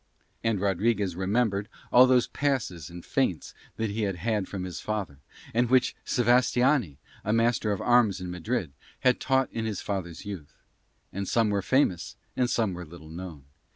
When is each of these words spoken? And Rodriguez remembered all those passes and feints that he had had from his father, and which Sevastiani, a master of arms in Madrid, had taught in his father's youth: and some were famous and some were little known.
And 0.43 0.59
Rodriguez 0.59 1.15
remembered 1.15 1.69
all 1.91 2.07
those 2.07 2.25
passes 2.25 2.89
and 2.89 3.05
feints 3.05 3.53
that 3.75 3.91
he 3.91 4.01
had 4.01 4.15
had 4.15 4.47
from 4.47 4.63
his 4.63 4.79
father, 4.79 5.19
and 5.53 5.69
which 5.69 5.95
Sevastiani, 6.05 6.97
a 7.23 7.31
master 7.31 7.71
of 7.71 7.81
arms 7.81 8.19
in 8.19 8.31
Madrid, 8.31 8.71
had 9.01 9.19
taught 9.19 9.51
in 9.53 9.65
his 9.65 9.81
father's 9.81 10.25
youth: 10.25 10.55
and 11.13 11.27
some 11.27 11.51
were 11.51 11.61
famous 11.61 12.15
and 12.35 12.49
some 12.49 12.73
were 12.73 12.83
little 12.83 13.09
known. 13.11 13.43